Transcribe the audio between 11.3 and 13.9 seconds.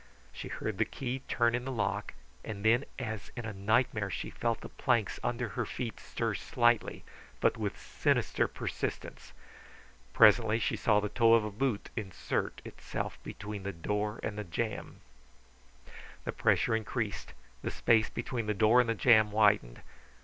of a boot insert, itself between the